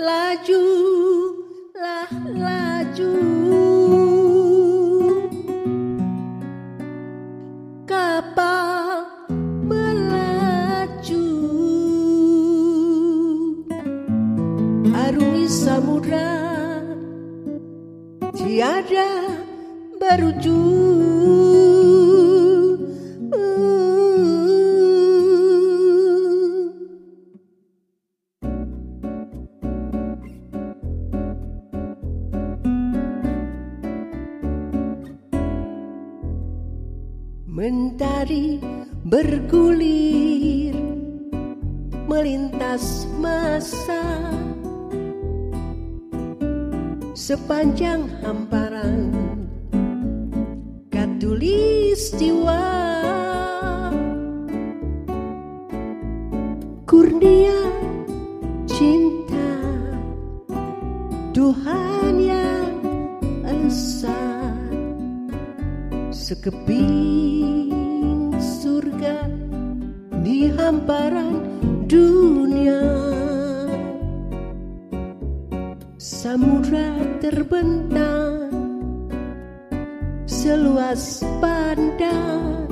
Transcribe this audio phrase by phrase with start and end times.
[0.00, 0.64] laju
[1.76, 3.12] lah laju.
[7.84, 9.04] Kapal
[9.68, 11.28] melaju.
[14.96, 16.32] Arungi samudra
[18.32, 19.12] tiada
[20.00, 21.09] berujung
[37.60, 38.56] Mentari
[39.04, 40.72] bergulir
[42.08, 44.00] melintas masa.
[47.12, 49.12] Sepanjang hamparan
[50.88, 52.64] katulistiwa
[56.88, 57.60] kurnia
[58.64, 59.52] cinta
[61.36, 62.72] Tuhan yang
[63.44, 64.39] esa
[66.30, 67.74] sekeping
[68.38, 69.26] surga
[70.22, 71.42] di hamparan
[71.90, 72.86] dunia.
[75.98, 78.46] Samudra terbentang
[80.30, 82.70] seluas pandang.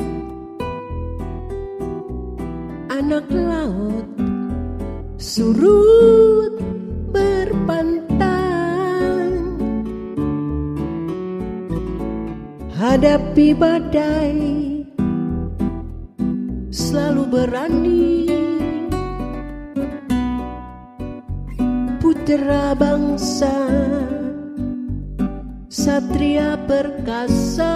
[2.95, 4.07] Anak laut
[5.19, 6.55] surut
[12.79, 14.39] Hadapi badai
[16.71, 18.31] Selalu berani.
[21.99, 23.51] Putra bangsa
[25.67, 27.75] Satria perkasa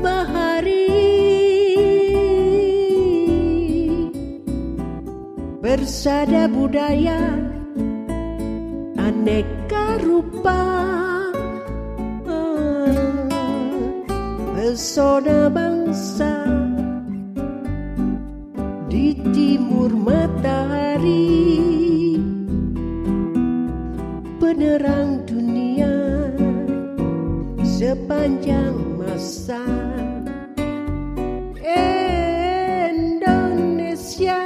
[0.00, 0.88] bahari.
[5.60, 7.20] Bersada budaya
[8.96, 10.64] aneka rupa.
[14.56, 16.44] Pesona bangsa
[18.88, 21.48] di timur matahari.
[24.38, 25.27] Penerang
[27.78, 29.62] sepanjang masa.
[32.98, 34.42] Indonesia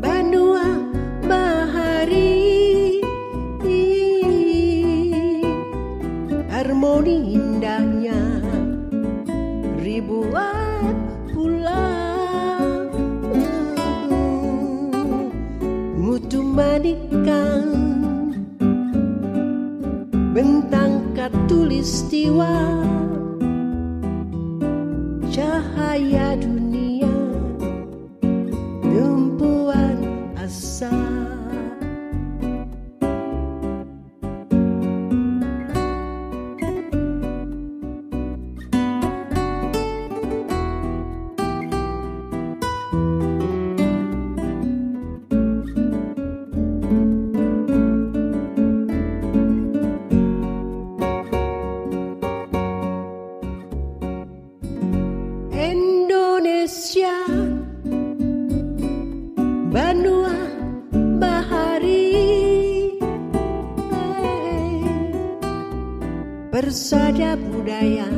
[0.00, 0.80] Banua
[1.28, 2.40] Bahari
[6.48, 8.40] Harmoni indahnya
[9.84, 10.96] ribuan
[11.28, 12.88] pulau
[15.92, 17.83] Mutu manikang
[21.84, 22.48] katulistiwa
[25.34, 26.93] cahaya dunia
[66.74, 68.10] Persada budaya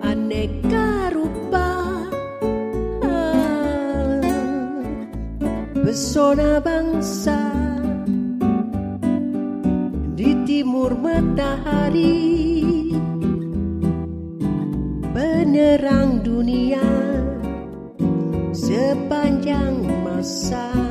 [0.00, 1.68] Aneka rupa.
[5.76, 7.52] Pesona bangsa
[10.16, 12.24] Di timur matahari
[15.12, 16.88] penerang dunia
[18.56, 20.85] sepanjang masa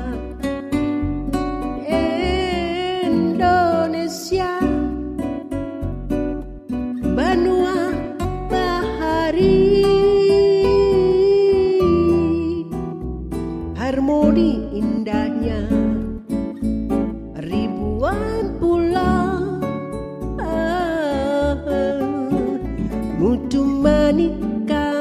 [14.35, 15.63] Di indahnya.
[17.39, 19.63] Ribuan pulau
[20.43, 22.03] ah, ah,
[23.15, 24.91] mutu tulis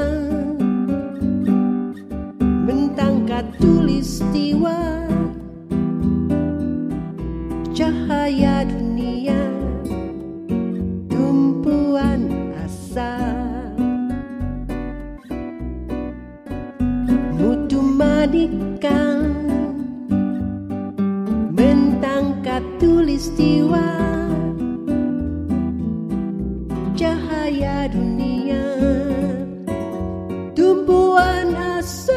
[2.62, 5.10] mentangkat tulistiwa
[7.74, 9.63] cahaya dunia.
[31.86, 32.13] so